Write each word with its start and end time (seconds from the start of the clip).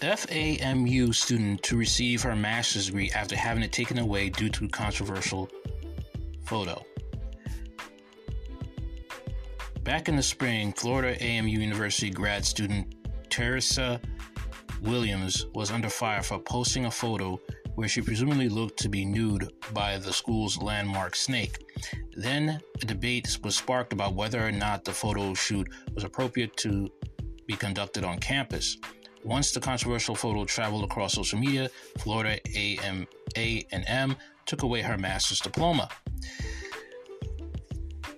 FAMU 0.00 1.14
student 1.14 1.62
to 1.62 1.76
receive 1.76 2.22
her 2.22 2.34
master's 2.34 2.86
degree 2.86 3.10
after 3.14 3.36
having 3.36 3.62
it 3.62 3.72
taken 3.72 3.98
away 3.98 4.30
due 4.30 4.48
to 4.48 4.68
controversial 4.68 5.48
photo. 6.44 6.82
Back 9.82 10.08
in 10.08 10.16
the 10.16 10.22
spring, 10.22 10.72
Florida 10.72 11.22
AMU 11.22 11.58
University 11.58 12.10
grad 12.10 12.44
student 12.44 12.94
Teresa 13.28 14.00
Williams 14.82 15.46
was 15.54 15.70
under 15.70 15.88
fire 15.88 16.22
for 16.22 16.38
posting 16.38 16.86
a 16.86 16.90
photo 16.90 17.40
where 17.74 17.88
she 17.88 18.00
presumably 18.00 18.48
looked 18.48 18.78
to 18.78 18.88
be 18.88 19.04
nude 19.04 19.52
by 19.72 19.98
the 19.98 20.12
school's 20.12 20.60
landmark 20.60 21.14
snake. 21.14 21.58
Then 22.16 22.60
a 22.82 22.86
debate 22.86 23.38
was 23.42 23.56
sparked 23.56 23.92
about 23.92 24.14
whether 24.14 24.46
or 24.46 24.52
not 24.52 24.84
the 24.84 24.92
photo 24.92 25.34
shoot 25.34 25.68
was 25.94 26.04
appropriate 26.04 26.56
to 26.58 26.90
be 27.46 27.54
conducted 27.54 28.04
on 28.04 28.18
campus. 28.18 28.76
Once 29.24 29.52
the 29.52 29.60
controversial 29.60 30.14
photo 30.14 30.44
traveled 30.44 30.84
across 30.84 31.14
social 31.14 31.38
media, 31.38 31.68
Florida 31.98 32.38
AM, 32.56 33.06
A&M 33.36 34.16
took 34.46 34.62
away 34.62 34.82
her 34.82 34.96
master's 34.96 35.40
diploma. 35.40 35.88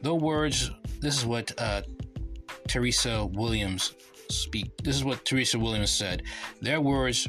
Though 0.03 0.15
words, 0.15 0.71
this 1.01 1.17
is 1.17 1.27
what 1.27 1.53
uh, 1.59 1.83
Teresa 2.69 3.27
Williams 3.27 3.95
speak. 4.31 4.77
This 4.83 4.97
is 4.97 5.05
what 5.05 5.25
Teresa 5.25 5.59
Williams 5.59 5.91
said. 5.91 6.23
Their 6.61 6.81
words 6.81 7.29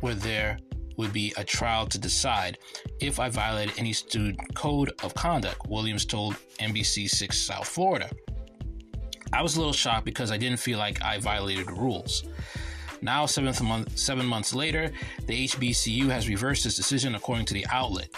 were 0.00 0.14
there 0.14 0.58
would 0.96 1.12
be 1.12 1.32
a 1.36 1.44
trial 1.44 1.86
to 1.86 1.98
decide 1.98 2.58
if 3.00 3.18
I 3.18 3.30
violated 3.30 3.74
any 3.78 3.92
student 3.92 4.38
code 4.54 4.92
of 5.02 5.14
conduct, 5.14 5.66
Williams 5.68 6.04
told 6.04 6.36
NBC 6.58 7.08
6 7.08 7.38
South 7.38 7.66
Florida. 7.66 8.10
I 9.32 9.42
was 9.42 9.56
a 9.56 9.58
little 9.58 9.72
shocked 9.72 10.04
because 10.04 10.30
I 10.30 10.36
didn't 10.36 10.58
feel 10.58 10.78
like 10.78 11.02
I 11.02 11.18
violated 11.18 11.68
the 11.68 11.72
rules. 11.72 12.24
Now, 13.02 13.26
seventh 13.26 13.62
month, 13.62 13.98
seven 13.98 14.26
months 14.26 14.54
later, 14.54 14.90
the 15.26 15.46
HBCU 15.46 16.06
has 16.08 16.28
reversed 16.28 16.66
its 16.66 16.76
decision 16.76 17.14
according 17.14 17.46
to 17.46 17.54
the 17.54 17.66
outlet. 17.70 18.08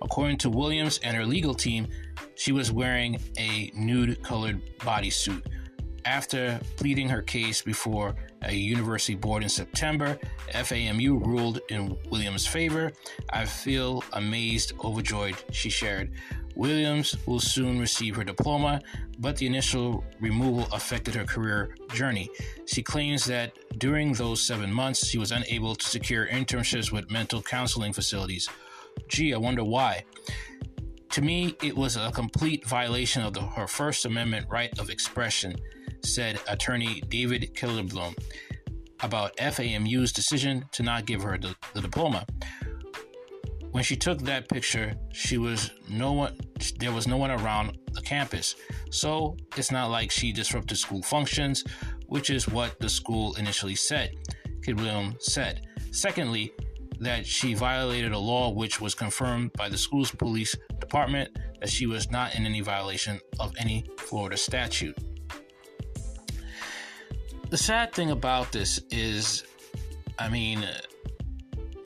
According 0.00 0.38
to 0.38 0.50
Williams 0.50 0.98
and 1.04 1.16
her 1.16 1.24
legal 1.24 1.54
team, 1.54 1.86
she 2.34 2.50
was 2.50 2.72
wearing 2.72 3.18
a 3.38 3.70
nude 3.74 4.22
colored 4.22 4.60
bodysuit. 4.78 5.42
After 6.04 6.60
pleading 6.76 7.08
her 7.08 7.22
case 7.22 7.62
before 7.62 8.14
a 8.42 8.52
university 8.52 9.14
board 9.14 9.42
in 9.42 9.48
September, 9.48 10.18
FAMU 10.52 11.24
ruled 11.24 11.60
in 11.68 11.96
Williams' 12.10 12.46
favor. 12.46 12.92
I 13.30 13.44
feel 13.44 14.02
amazed, 14.12 14.72
overjoyed, 14.84 15.36
she 15.52 15.70
shared. 15.70 16.10
Williams 16.54 17.16
will 17.26 17.40
soon 17.40 17.78
receive 17.78 18.16
her 18.16 18.24
diploma, 18.24 18.80
but 19.20 19.36
the 19.36 19.46
initial 19.46 20.04
removal 20.20 20.66
affected 20.72 21.14
her 21.14 21.24
career 21.24 21.74
journey. 21.94 22.28
She 22.66 22.82
claims 22.82 23.24
that 23.26 23.56
during 23.78 24.12
those 24.12 24.42
seven 24.42 24.72
months, 24.72 25.06
she 25.06 25.18
was 25.18 25.32
unable 25.32 25.74
to 25.74 25.86
secure 25.86 26.26
internships 26.26 26.92
with 26.92 27.10
mental 27.10 27.40
counseling 27.40 27.92
facilities. 27.92 28.48
Gee, 29.08 29.32
I 29.32 29.38
wonder 29.38 29.64
why. 29.64 30.04
To 31.10 31.22
me, 31.22 31.56
it 31.62 31.76
was 31.76 31.96
a 31.96 32.10
complete 32.10 32.66
violation 32.66 33.22
of 33.22 33.34
the, 33.34 33.42
her 33.42 33.66
First 33.66 34.04
Amendment 34.04 34.46
right 34.50 34.76
of 34.78 34.90
expression 34.90 35.54
said 36.04 36.40
attorney 36.48 37.02
David 37.08 37.54
Kilderblom 37.54 38.16
about 39.02 39.36
FAMU's 39.36 40.12
decision 40.12 40.64
to 40.72 40.82
not 40.82 41.06
give 41.06 41.22
her 41.22 41.38
the, 41.38 41.54
the 41.74 41.80
diploma. 41.80 42.24
When 43.72 43.82
she 43.82 43.96
took 43.96 44.18
that 44.20 44.48
picture, 44.48 44.94
she 45.12 45.38
was 45.38 45.70
no 45.88 46.12
one 46.12 46.38
there 46.78 46.92
was 46.92 47.08
no 47.08 47.16
one 47.16 47.30
around 47.30 47.78
the 47.92 48.02
campus. 48.02 48.54
So, 48.90 49.36
it's 49.56 49.72
not 49.72 49.90
like 49.90 50.10
she 50.10 50.32
disrupted 50.32 50.78
school 50.78 51.02
functions, 51.02 51.64
which 52.06 52.30
is 52.30 52.46
what 52.46 52.78
the 52.78 52.88
school 52.88 53.34
initially 53.34 53.74
said. 53.74 54.12
Kilderblom 54.64 55.20
said. 55.20 55.66
Secondly, 55.90 56.52
that 57.00 57.26
she 57.26 57.54
violated 57.54 58.12
a 58.12 58.18
law 58.18 58.50
which 58.50 58.80
was 58.80 58.94
confirmed 58.94 59.52
by 59.54 59.68
the 59.68 59.76
school's 59.76 60.12
police 60.12 60.54
department 60.78 61.36
that 61.60 61.68
she 61.68 61.86
was 61.86 62.10
not 62.10 62.34
in 62.36 62.46
any 62.46 62.60
violation 62.60 63.18
of 63.40 63.52
any 63.58 63.84
Florida 63.98 64.36
statute 64.36 64.96
the 67.52 67.58
sad 67.58 67.92
thing 67.92 68.10
about 68.10 68.50
this 68.50 68.80
is, 68.90 69.44
I 70.18 70.30
mean, 70.30 70.66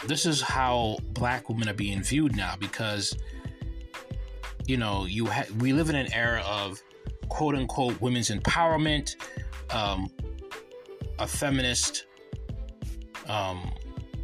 this 0.06 0.25
is 0.25 0.41
how 0.41 0.97
black 1.10 1.49
women 1.49 1.69
are 1.69 1.75
being 1.75 2.04
viewed 2.04 2.37
now 2.37 2.54
because, 2.56 3.19
you 4.65 4.76
know, 4.76 5.06
you 5.06 5.26
ha- 5.26 5.50
we 5.59 5.72
live 5.72 5.91
in 5.91 5.97
an 5.97 6.12
era 6.12 6.41
of 6.47 6.81
quote 7.28 7.56
unquote 7.56 8.00
women's 8.00 8.31
empowerment, 8.31 9.16
um, 9.71 10.09
a 11.19 11.26
feminist, 11.26 12.06
um, 13.28 13.72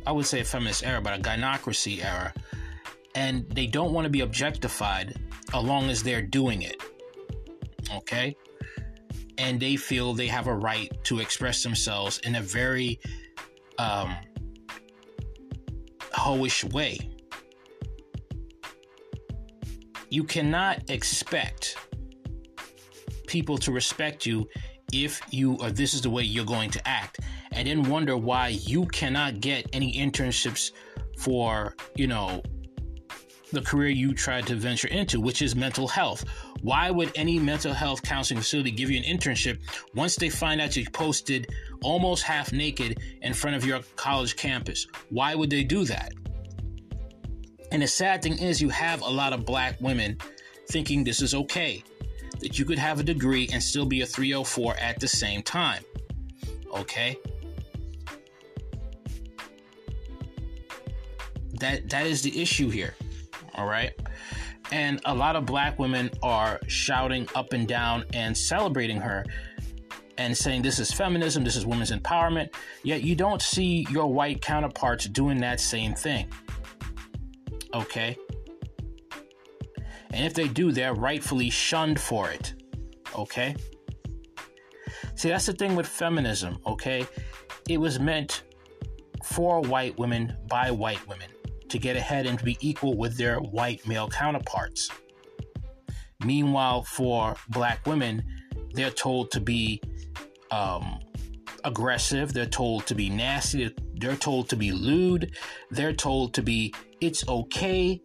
I 0.07 0.13
would 0.13 0.27
say 0.27 0.39
a 0.39 0.45
feminist 0.45 0.85
era, 0.85 1.01
but 1.01 1.19
a 1.19 1.21
gynocracy 1.21 2.05
era. 2.05 2.33
And 3.17 3.51
they 3.51 3.67
don't 3.67 3.93
want 3.93 4.05
to 4.05 4.11
be 4.11 4.21
objectified 4.21 5.17
as 5.53 5.65
long 5.65 5.91
as 5.91 6.05
they're 6.05 6.23
doing 6.23 6.63
it. 6.63 6.81
Okay? 7.93 8.37
And 9.43 9.59
they 9.59 9.75
feel 9.75 10.15
they 10.15 10.29
have 10.29 10.47
a 10.47 10.55
right 10.55 10.91
to 11.03 11.19
express 11.19 11.65
themselves 11.65 12.21
in 12.21 12.37
a 12.37 12.41
very 12.41 13.01
um, 13.77 14.15
hoish 16.15 16.63
way. 16.73 16.97
You 20.11 20.23
cannot 20.23 20.89
expect 20.89 21.77
people 23.27 23.59
to 23.59 23.73
respect 23.73 24.25
you 24.25 24.49
if 24.93 25.21
you 25.31 25.57
or 25.61 25.71
this 25.71 25.93
is 25.93 26.03
the 26.03 26.11
way 26.11 26.23
you're 26.23 26.45
going 26.45 26.71
to 26.71 26.89
act 26.89 27.19
and 27.51 27.67
then 27.67 27.83
wonder 27.83 28.17
why 28.17 28.49
you 28.49 28.87
cannot 28.87 29.41
get 29.41 29.67
any 29.73 29.93
internships 29.95 30.71
for, 31.19 31.75
you 31.97 32.07
know, 32.07 32.43
the 33.53 33.63
career 33.63 33.91
you 33.91 34.15
tried 34.15 34.47
to 34.47 34.57
venture 34.57 34.89
into, 34.89 35.21
which 35.21 35.43
is 35.43 35.55
mental 35.55 35.87
health. 35.87 36.25
Why 36.63 36.91
would 36.91 37.13
any 37.15 37.39
mental 37.39 37.73
health 37.73 38.03
counseling 38.03 38.41
facility 38.41 38.71
give 38.71 38.91
you 38.91 38.99
an 38.99 39.05
internship 39.05 39.59
once 39.95 40.17
they 40.17 40.29
find 40.29 40.61
out 40.61 40.77
you 40.77 40.87
posted 40.91 41.49
almost 41.83 42.23
half 42.23 42.53
naked 42.53 42.99
in 43.21 43.35
front 43.35 43.57
of 43.57 43.65
your 43.65 43.81
college 43.97 44.37
campus? 44.37 44.87
Why 45.11 45.35
would 45.35 45.51
they 45.51 45.65
do 45.65 45.85
that? 45.85 46.13
And 47.71 47.83
the 47.83 47.87
sad 47.87 48.23
thing 48.23 48.39
is, 48.39 48.61
you 48.61 48.69
have 48.69 49.01
a 49.03 49.09
lot 49.09 49.33
of 49.33 49.47
black 49.47 49.81
women 49.81 50.19
thinking 50.69 51.05
this 51.05 51.23
is 51.23 51.35
okay, 51.35 51.83
that 52.41 52.59
you 52.59 52.65
could 52.65 52.79
have 52.79 53.01
a 53.01 53.03
degree 53.03 53.49
and 53.53 53.63
still 53.63 53.87
be 53.87 54.03
a 54.03 54.07
304 54.07 54.77
at 54.77 55.01
the 55.01 55.09
same 55.09 55.43
time. 55.43 55.83
Okay? 56.75 57.17
That 61.55 61.89
that 61.91 62.07
is 62.07 62.23
the 62.23 62.43
issue 62.43 62.69
here 62.69 62.95
all 63.55 63.67
right? 63.67 63.93
And 64.71 65.01
a 65.05 65.15
lot 65.15 65.37
of 65.37 65.45
black 65.45 65.79
women 65.79 66.11
are 66.23 66.61
shouting 66.67 67.29
up 67.35 67.53
and 67.53 67.69
down 67.69 68.05
and 68.13 68.37
celebrating 68.37 69.01
her 69.01 69.25
and 70.19 70.37
saying 70.37 70.63
this 70.63 70.79
is 70.79 70.93
feminism, 70.93 71.45
this 71.45 71.57
is 71.57 71.67
women's 71.67 71.91
empowerment, 71.91 72.55
yet 72.83 73.03
you 73.03 73.15
don't 73.15 73.43
see 73.43 73.87
your 73.91 74.13
white 74.13 74.41
counterparts 74.41 75.07
doing 75.07 75.41
that 75.41 75.61
same 75.61 75.95
thing. 75.95 76.27
Okay? 77.75 78.17
And 80.11 80.27
if 80.27 80.35
they 80.35 80.49
do, 80.49 80.73
they're 80.73 80.95
rightfully 80.95 81.51
shunned 81.51 81.99
for 81.99 82.31
it. 82.31 82.55
Okay? 83.17 83.57
See, 85.15 85.29
that's 85.29 85.47
the 85.47 85.53
thing 85.53 85.75
with 85.75 85.87
feminism, 85.87 86.59
okay? 86.67 87.07
It 87.69 87.79
was 87.79 87.99
meant 87.99 88.43
for 89.25 89.61
white 89.61 89.99
women 89.99 90.37
by 90.49 90.71
white 90.71 91.07
women 91.09 91.32
to 91.73 91.79
get 91.79 91.97
ahead 91.97 92.27
and 92.27 92.39
to 92.39 92.45
be 92.45 92.59
equal 92.61 92.99
with 92.99 93.17
their 93.17 93.39
white 93.41 93.87
male 93.87 94.09
counterparts. 94.09 94.91
Meanwhile, 96.23 96.83
for 96.83 97.35
black 97.49 97.87
women, 97.87 98.23
they're 98.75 98.91
told 98.91 99.31
to 99.33 99.41
be 99.41 99.83
um, 100.51 101.01
aggressive, 101.65 102.35
they're 102.35 102.45
told 102.45 102.87
to 102.87 102.95
be 102.95 103.09
nasty, 103.09 103.75
they're 103.95 104.17
told 104.17 104.51
to 104.51 104.57
be 104.57 104.71
lewd, 104.71 105.35
they're 105.71 105.95
told 105.95 106.35
to 106.35 106.43
be 106.43 106.75
it's 107.01 107.27
okay 107.27 108.01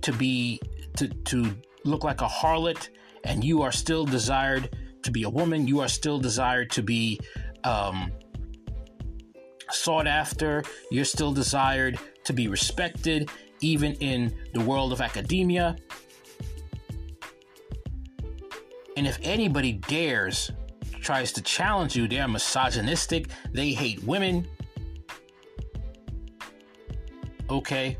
to 0.00 0.12
be 0.12 0.58
to 0.96 1.08
to 1.08 1.54
look 1.84 2.02
like 2.02 2.22
a 2.22 2.26
harlot 2.26 2.88
and 3.24 3.44
you 3.44 3.60
are 3.60 3.72
still 3.72 4.06
desired 4.06 4.74
to 5.02 5.10
be 5.10 5.24
a 5.24 5.30
woman, 5.30 5.68
you 5.68 5.80
are 5.80 5.88
still 5.88 6.18
desired 6.18 6.70
to 6.70 6.82
be 6.82 7.20
um, 7.64 8.10
sought 9.70 10.06
after, 10.06 10.64
you're 10.90 11.04
still 11.04 11.32
desired 11.32 11.98
to 12.28 12.32
be 12.32 12.46
respected, 12.46 13.30
even 13.60 13.94
in 13.94 14.32
the 14.54 14.60
world 14.60 14.92
of 14.92 15.00
academia. 15.00 15.76
And 18.96 19.06
if 19.06 19.18
anybody 19.22 19.72
dares, 19.72 20.50
tries 21.00 21.32
to 21.32 21.42
challenge 21.42 21.96
you, 21.96 22.06
they're 22.06 22.28
misogynistic, 22.28 23.28
they 23.52 23.72
hate 23.72 24.02
women. 24.04 24.46
Okay. 27.48 27.96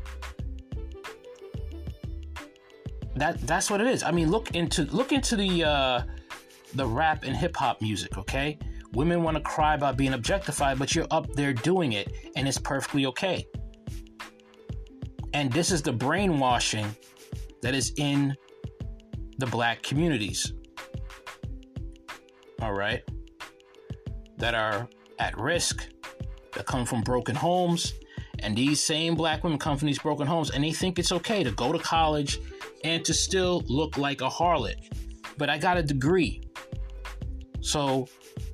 That 3.15 3.41
that's 3.41 3.71
what 3.71 3.81
it 3.81 3.87
is. 3.87 4.03
I 4.03 4.11
mean, 4.11 4.29
look 4.29 4.55
into 4.55 4.83
look 4.85 5.11
into 5.11 5.35
the 5.35 5.63
uh 5.63 6.01
the 6.75 6.85
rap 6.85 7.23
and 7.23 7.35
hip 7.35 7.55
hop 7.55 7.81
music, 7.81 8.17
okay? 8.17 8.59
Women 8.93 9.23
want 9.23 9.37
to 9.37 9.41
cry 9.41 9.73
about 9.73 9.97
being 9.97 10.13
objectified, 10.13 10.77
but 10.77 10.93
you're 10.93 11.07
up 11.09 11.33
there 11.33 11.53
doing 11.53 11.93
it, 11.93 12.11
and 12.35 12.47
it's 12.47 12.59
perfectly 12.59 13.07
okay. 13.07 13.47
And 15.33 15.51
this 15.51 15.71
is 15.71 15.81
the 15.81 15.93
brainwashing 15.93 16.95
that 17.61 17.75
is 17.75 17.93
in 17.97 18.35
the 19.37 19.45
black 19.45 19.83
communities. 19.83 20.53
All 22.61 22.73
right. 22.73 23.03
That 24.37 24.55
are 24.55 24.87
at 25.19 25.37
risk, 25.37 25.87
that 26.53 26.65
come 26.65 26.85
from 26.85 27.01
broken 27.01 27.35
homes. 27.35 27.93
And 28.39 28.55
these 28.55 28.81
same 28.81 29.15
black 29.15 29.43
women 29.43 29.59
come 29.59 29.77
from 29.77 29.87
these 29.87 29.99
broken 29.99 30.25
homes, 30.25 30.51
and 30.51 30.63
they 30.63 30.71
think 30.71 30.97
it's 30.97 31.11
okay 31.11 31.43
to 31.43 31.51
go 31.51 31.73
to 31.73 31.79
college 31.79 32.39
and 32.85 33.03
to 33.03 33.13
still 33.13 33.63
look 33.67 33.97
like 33.97 34.21
a 34.21 34.29
harlot. 34.29 34.75
But 35.37 35.49
I 35.49 35.57
got 35.57 35.77
a 35.77 35.83
degree. 35.83 36.41
So 37.59 38.07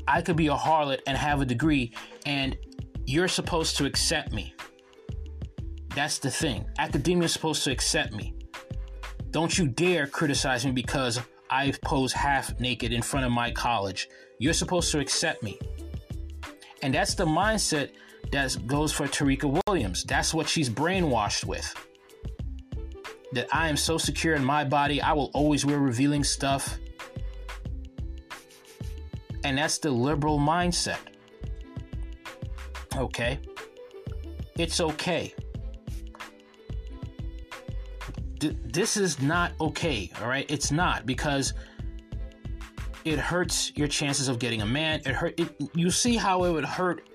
I 0.08 0.24
could 0.24 0.36
be 0.36 0.48
a 0.48 0.56
harlot 0.56 1.02
and 1.06 1.16
have 1.16 1.42
a 1.42 1.46
degree, 1.46 1.94
and 2.26 2.58
you're 3.06 3.28
supposed 3.28 3.78
to 3.78 3.86
accept 3.86 4.34
me. 4.34 4.55
That's 5.96 6.20
the 6.20 6.30
thing. 6.30 6.66
Academia 6.78 7.24
is 7.24 7.34
supposed 7.34 7.64
to 7.64 7.72
accept 7.72 8.14
me. 8.14 8.34
Don't 9.32 9.58
you 9.58 9.66
dare 9.66 10.08
criticize 10.08 10.66
me 10.66 10.74
because 10.74 11.22
I 11.50 11.74
pose 11.84 12.12
half 12.12 12.60
naked 12.60 12.92
in 12.92 13.02
front 13.02 13.26
of 13.26 13.32
my 13.32 13.52
college. 13.52 14.10
You're 14.38 14.54
supposed 14.54 14.92
to 14.92 15.00
accept 15.00 15.42
me. 15.42 15.58
And 16.82 16.94
that's 16.94 17.16
the 17.16 17.26
mindset 17.26 17.92
that 18.34 18.68
goes 18.68 18.92
for 18.92 19.08
Tarika 19.08 19.62
Williams. 19.68 20.04
That's 20.04 20.34
what 20.34 20.50
she's 20.50 20.70
brainwashed 20.70 21.46
with. 21.46 21.74
That 23.32 23.48
I 23.54 23.70
am 23.70 23.78
so 23.78 23.98
secure 23.98 24.36
in 24.36 24.44
my 24.44 24.66
body, 24.66 25.02
I 25.02 25.14
will 25.14 25.32
always 25.34 25.66
wear 25.66 25.80
revealing 25.80 26.26
stuff. 26.26 26.78
And 29.46 29.58
that's 29.58 29.78
the 29.78 29.92
liberal 29.92 30.40
mindset. 30.40 31.00
Okay? 32.98 33.40
It's 34.58 34.82
okay. 34.82 35.34
This 38.40 38.98
is 38.98 39.22
not 39.22 39.54
okay, 39.60 40.12
all 40.22 40.28
right? 40.28 40.46
It's 40.50 40.72
not 40.72 41.06
because 41.06 41.54
it 43.06 43.20
hurts 43.20 43.72
your 43.76 43.88
chances 43.88 44.28
of 44.28 44.40
getting 44.40 44.62
a 44.62 44.66
man. 44.66 45.02
It 45.06 45.14
hurt 45.14 45.40
it, 45.40 45.56
you 45.74 45.92
see 45.92 46.16
how 46.16 46.44
it 46.44 46.52
would 46.52 46.66
hurt 46.66 47.08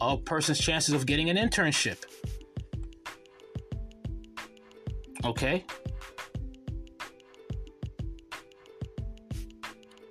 a 0.00 0.16
person's 0.16 0.58
chances 0.58 0.94
of 0.94 1.06
getting 1.06 1.30
an 1.30 1.36
internship. 1.36 2.04
Okay? 5.24 5.64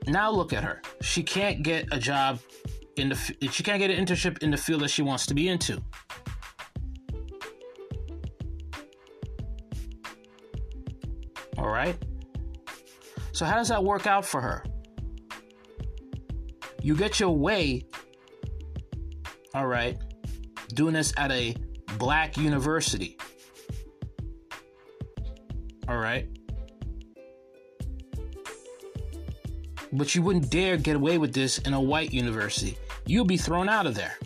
Now 0.08 0.32
look 0.32 0.54
at 0.54 0.64
her. 0.64 0.82
She 1.02 1.24
can't 1.24 1.64
get 1.64 1.88
a 1.92 2.00
job 2.00 2.40
in 2.98 3.10
the 3.10 3.16
she 3.52 3.64
can't 3.64 3.80
get 3.80 3.90
an 3.90 4.06
internship 4.06 4.44
in 4.44 4.52
the 4.52 4.58
field 4.58 4.82
that 4.82 4.90
she 4.90 5.02
wants 5.02 5.26
to 5.28 5.34
be 5.34 5.48
into. 5.48 5.82
So 13.34 13.46
how 13.46 13.56
does 13.56 13.68
that 13.68 13.84
work 13.84 14.08
out 14.08 14.26
for 14.26 14.40
her? 14.40 14.64
You 16.82 16.96
get 16.96 17.20
your 17.20 17.32
way 17.32 17.84
all 19.56 19.68
right, 19.68 19.98
doing 20.74 20.94
this 20.94 21.14
at 21.18 21.32
a 21.32 21.56
black 22.00 22.38
university. 22.38 23.18
All 25.88 25.98
right. 25.98 26.28
But 29.92 30.16
you 30.16 30.24
wouldn't 30.24 30.50
dare 30.50 30.78
get 30.78 30.96
away 30.96 31.20
with 31.20 31.34
this 31.34 31.60
in 31.60 31.74
a 31.74 31.82
white 31.82 32.12
university. 32.12 32.78
You'll 33.06 33.26
be 33.26 33.38
thrown 33.38 33.70
out 33.70 33.86
of 33.86 33.94
there. 33.94 34.18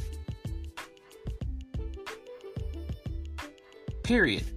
Period. 4.03 4.56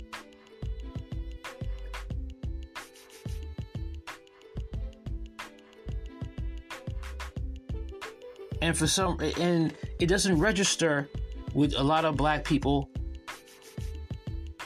And 8.62 8.76
for 8.76 8.86
some 8.86 9.18
and 9.38 9.74
it 9.98 10.06
doesn't 10.06 10.38
register 10.38 11.08
with 11.54 11.74
a 11.76 11.82
lot 11.82 12.04
of 12.04 12.16
black 12.16 12.44
people 12.44 12.90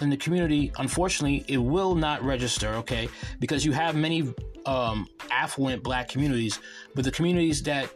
in 0.00 0.10
the 0.10 0.16
community. 0.16 0.72
Unfortunately, 0.78 1.44
it 1.48 1.58
will 1.58 1.94
not 1.94 2.22
register, 2.22 2.68
okay? 2.74 3.08
Because 3.38 3.64
you 3.64 3.72
have 3.72 3.94
many 3.94 4.34
um, 4.66 5.06
affluent 5.30 5.82
black 5.82 6.08
communities, 6.08 6.58
but 6.94 7.04
the 7.04 7.10
communities 7.10 7.62
that 7.62 7.90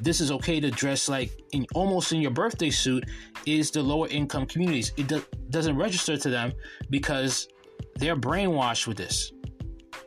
this 0.00 0.20
is 0.20 0.30
okay 0.30 0.58
to 0.60 0.70
dress 0.70 1.08
like 1.08 1.30
in 1.52 1.66
almost 1.74 2.12
in 2.12 2.20
your 2.20 2.30
birthday 2.30 2.70
suit 2.70 3.04
is 3.46 3.70
the 3.70 3.82
lower 3.82 4.08
income 4.08 4.46
communities. 4.46 4.92
It 4.96 5.06
do- 5.06 5.24
doesn't 5.50 5.76
register 5.76 6.16
to 6.16 6.30
them 6.30 6.52
because 6.90 7.48
they're 7.96 8.16
brainwashed 8.16 8.86
with 8.86 8.96
this. 8.96 9.32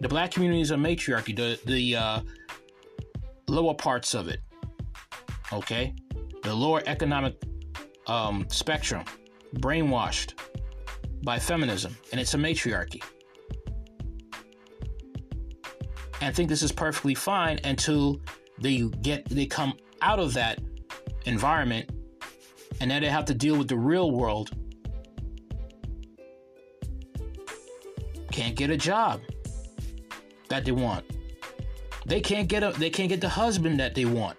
The 0.02 0.08
black 0.08 0.32
communities 0.32 0.72
are 0.72 0.78
matriarchy, 0.78 1.34
the 1.34 1.60
the 1.66 1.96
uh, 1.96 2.22
lower 3.48 3.74
parts 3.74 4.14
of 4.14 4.28
it. 4.28 4.42
Okay, 5.54 5.94
the 6.44 6.54
lower 6.54 6.82
economic 6.86 7.36
um, 8.08 8.46
spectrum, 8.50 9.04
brainwashed 9.58 10.34
by 11.24 11.40
feminism, 11.40 11.96
and 12.12 12.20
it's 12.20 12.34
a 12.34 12.38
matriarchy. 12.38 13.02
And 16.22 16.36
think 16.36 16.50
this 16.50 16.64
is 16.64 16.72
perfectly 16.72 17.14
fine 17.14 17.60
until 17.64 18.20
they 18.60 18.82
get 19.02 19.26
they 19.30 19.46
come 19.46 19.74
out 20.02 20.20
of 20.20 20.34
that 20.34 20.60
environment 21.26 21.90
and 22.80 22.90
now 22.90 23.00
they 23.00 23.10
have 23.10 23.26
to 23.26 23.34
deal 23.34 23.58
with 23.58 23.68
the 23.68 23.78
real 23.78 24.12
world. 24.12 24.52
Can't 28.32 28.56
get 28.56 28.70
a 28.70 28.78
job 28.78 29.22
that 30.50 30.66
they 30.66 30.72
want. 30.72 31.06
They 32.06 32.22
can't 32.22 32.48
get 32.48 32.64
a 32.64 32.72
they 32.72 32.90
can't 32.90 33.10
get 33.10 33.22
the 33.22 33.30
husband 33.30 33.80
that 33.80 33.96
they 33.96 34.06
want. 34.06 34.38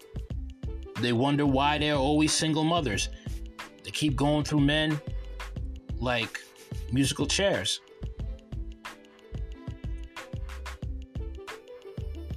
They 1.00 1.12
wonder 1.12 1.46
why 1.46 1.78
they're 1.78 1.94
always 1.96 2.32
single 2.32 2.64
mothers. 2.64 3.08
They 3.84 3.90
keep 3.90 4.16
going 4.16 4.44
through 4.44 4.60
men 4.60 5.00
like 5.98 6.40
musical 6.93 7.26
chairs. 7.26 7.81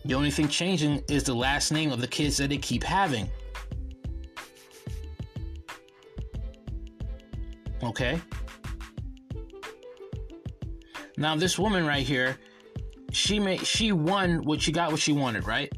The 0.05 0.15
only 0.15 0.31
thing 0.31 0.47
changing 0.47 1.03
is 1.07 1.23
the 1.23 1.35
last 1.35 1.71
name 1.71 1.91
of 1.91 2.01
the 2.01 2.07
kids 2.07 2.37
that 2.37 2.49
they 2.49 2.57
keep 2.57 2.83
having. 2.83 3.29
Okay? 7.83 8.19
Now 11.17 11.35
this 11.35 11.59
woman 11.59 11.85
right 11.85 12.05
here, 12.05 12.37
she 13.11 13.39
made 13.39 13.65
she 13.65 13.91
won 13.91 14.43
what 14.43 14.61
she 14.61 14.71
got 14.71 14.91
what 14.91 14.99
she 14.99 15.11
wanted, 15.11 15.45
right? 15.45 15.71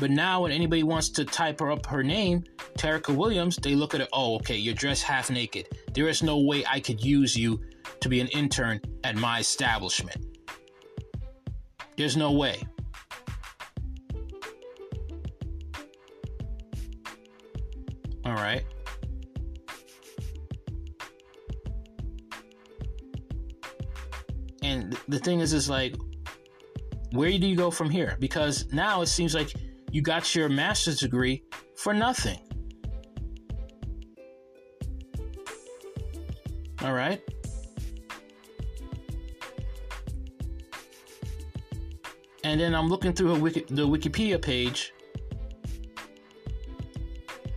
But 0.00 0.10
now, 0.10 0.42
when 0.42 0.50
anybody 0.52 0.82
wants 0.82 1.08
to 1.10 1.24
type 1.24 1.60
her 1.60 1.70
up 1.70 1.86
her 1.86 2.02
name, 2.02 2.44
Tarika 2.76 3.14
Williams, 3.14 3.56
they 3.56 3.74
look 3.74 3.94
at 3.94 4.00
it, 4.00 4.08
oh, 4.12 4.34
okay, 4.36 4.56
you're 4.56 4.74
dressed 4.74 5.04
half 5.04 5.30
naked. 5.30 5.68
There 5.92 6.08
is 6.08 6.22
no 6.22 6.38
way 6.38 6.64
I 6.66 6.80
could 6.80 7.02
use 7.02 7.36
you 7.36 7.60
to 8.00 8.08
be 8.08 8.20
an 8.20 8.26
intern 8.28 8.80
at 9.04 9.14
my 9.14 9.38
establishment. 9.38 10.26
There's 11.96 12.16
no 12.16 12.32
way. 12.32 12.60
All 18.24 18.34
right. 18.34 18.64
And 24.62 24.98
the 25.06 25.18
thing 25.18 25.40
is, 25.40 25.52
is 25.52 25.70
like, 25.70 25.94
where 27.12 27.30
do 27.30 27.46
you 27.46 27.54
go 27.54 27.70
from 27.70 27.90
here? 27.90 28.16
Because 28.18 28.72
now 28.72 29.02
it 29.02 29.06
seems 29.06 29.34
like 29.34 29.52
you 29.94 30.02
got 30.02 30.34
your 30.34 30.48
master's 30.48 30.98
degree 30.98 31.44
for 31.76 31.94
nothing. 31.94 32.40
All 36.82 36.92
right? 36.92 37.22
And 42.42 42.60
then 42.60 42.74
I'm 42.74 42.88
looking 42.88 43.12
through 43.12 43.38
Wiki, 43.38 43.64
the 43.70 43.86
Wikipedia 43.86 44.42
page, 44.42 44.92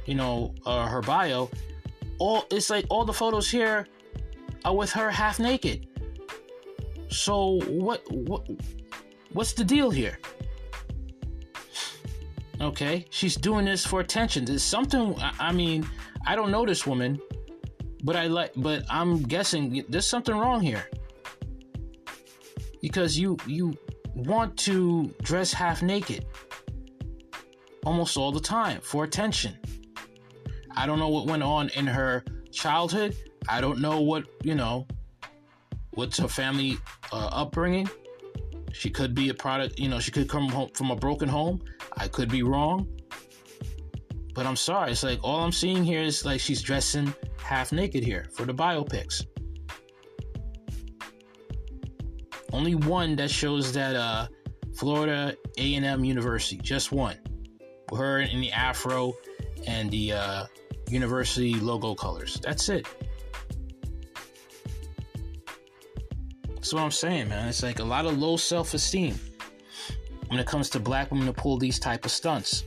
you 0.06 0.13
know, 0.13 0.53
uh, 0.63 0.86
her 0.86 1.01
bio. 1.01 1.50
All 2.20 2.46
it's 2.51 2.70
like 2.70 2.86
all 2.91 3.03
the 3.03 3.13
photos 3.13 3.50
here 3.50 3.88
are 4.63 4.75
with 4.75 4.91
her 4.91 5.10
half 5.10 5.39
naked. 5.39 5.88
So 7.10 7.60
what 7.67 8.03
what 8.12 8.48
what's 9.34 9.53
the 9.53 9.63
deal 9.63 9.89
here? 9.89 10.20
Okay, 12.60 13.06
she's 13.10 13.36
doing 13.36 13.66
this 13.66 13.86
for 13.86 14.00
attention. 14.00 14.46
There's 14.46 14.64
something. 14.64 15.16
I 15.40 15.52
mean, 15.52 15.88
I 16.26 16.36
don't 16.36 16.52
know 16.52 16.66
this 16.66 16.88
woman, 16.88 17.20
but 18.04 18.16
I 18.16 18.28
like. 18.28 18.52
But 18.56 18.84
I'm 18.90 19.22
guessing 19.24 19.84
there's 19.90 20.08
something 20.08 20.36
wrong 20.36 20.62
here 20.62 20.90
because 22.82 23.18
you 23.18 23.38
you 23.46 23.78
want 24.16 24.58
to 24.58 25.14
dress 25.22 25.54
half 25.54 25.84
naked 25.84 26.26
almost 27.86 28.18
all 28.18 28.32
the 28.32 28.40
time 28.40 28.82
for 28.82 29.04
attention. 29.04 29.58
I 30.76 30.86
don't 30.86 31.00
know 31.00 31.10
what 31.10 31.26
went 31.26 31.44
on 31.44 31.70
in 31.70 31.88
her 31.88 32.24
childhood. 32.52 33.16
I 33.48 33.62
don't 33.62 33.80
know 33.80 34.02
what, 34.02 34.26
you 34.44 34.56
know, 34.56 34.88
what's 35.92 36.18
her 36.18 36.28
family 36.28 36.78
uh, 37.12 37.30
upbringing. 37.32 37.90
She 38.74 38.90
could 38.90 39.16
be 39.16 39.30
a 39.30 39.34
product, 39.34 39.80
you 39.80 39.90
know, 39.90 40.00
she 40.00 40.12
could 40.12 40.30
come 40.30 40.50
home 40.50 40.70
from 40.74 40.92
a 40.92 40.96
broken 40.96 41.30
home. 41.30 41.62
I 41.98 42.08
could 42.08 42.30
be 42.30 42.44
wrong. 42.44 42.88
But 44.34 44.46
I'm 44.46 44.56
sorry. 44.56 44.92
It's 44.92 45.04
like 45.04 45.20
all 45.24 45.42
I'm 45.44 45.52
seeing 45.52 45.84
here 45.84 46.02
is 46.02 46.26
like 46.26 46.40
she's 46.40 46.62
dressing 46.62 47.14
half 47.42 47.72
naked 47.72 48.04
here 48.04 48.28
for 48.34 48.46
the 48.46 48.54
biopics. 48.54 49.26
Only 52.54 52.76
one 52.76 53.16
that 53.16 53.32
shows 53.32 53.74
that 53.74 53.96
uh, 53.96 54.28
Florida 54.76 55.36
A&M 55.58 56.06
University, 56.06 56.58
just 56.58 56.92
one. 56.92 57.18
Her 57.96 58.20
in 58.20 58.42
the 58.42 58.52
afro 58.52 59.14
and 59.66 59.90
the 59.90 60.14
uh, 60.14 60.46
university 60.90 61.56
logo 61.56 61.96
colors. 61.96 62.40
That's 62.42 62.70
it. 62.70 62.86
That's 66.58 66.74
what 66.74 66.82
I'm 66.82 66.92
saying, 66.92 67.30
man. 67.30 67.48
It's 67.48 67.62
like 67.62 67.80
a 67.80 67.84
lot 67.84 68.06
of 68.06 68.18
low 68.18 68.36
self-esteem 68.36 69.18
when 70.28 70.40
it 70.40 70.48
comes 70.48 70.70
to 70.72 70.80
black 70.80 71.12
women 71.12 71.28
to 71.28 71.34
pull 71.34 71.58
these 71.58 71.80
type 71.80 72.04
of 72.04 72.12
stunts. 72.12 72.64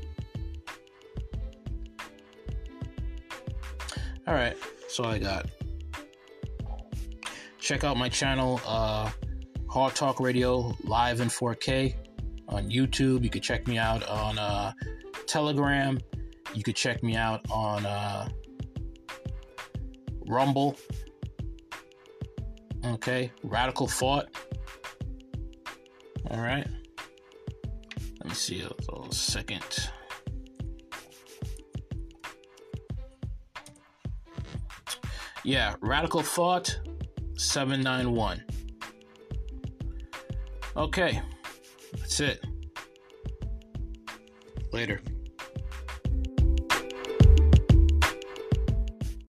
All 4.27 4.35
right, 4.35 4.57
that's 4.81 4.99
all 5.01 5.07
I 5.07 5.19
got. 5.19 5.51
Check 7.59 7.83
out 7.83 7.97
my 7.97 8.09
channel, 8.09 8.61
uh, 8.65 9.11
Hard 9.69 9.95
Talk 9.97 10.21
Radio, 10.21 10.75
live 10.85 11.21
in 11.21 11.29
4K 11.29 11.95
on 12.49 12.71
YouTube. 12.71 13.25
You 13.25 13.29
can 13.29 13.43
check 13.43 13.67
me 13.67 13.77
out 13.77 14.09
on 14.09 14.39
uh, 14.39 14.73
Telegram. 15.27 15.99
You 16.55 16.63
could 16.63 16.77
check 16.77 17.03
me 17.03 17.17
out 17.17 17.45
on 17.51 17.85
uh, 17.85 18.29
Rumble. 20.29 20.77
Okay, 22.85 23.31
Radical 23.43 23.87
Thought. 23.87 24.29
All 26.31 26.41
right. 26.41 26.67
Let 28.19 28.29
me 28.29 28.35
see 28.35 28.63
a, 28.63 28.93
a 28.93 29.13
second. 29.13 29.91
Yeah, 35.45 35.75
Radical 35.81 36.23
Thought 36.23 36.79
791. 37.37 38.45
Okay, 40.77 41.21
that's 41.97 42.21
it. 42.21 42.45
Later. 44.73 45.01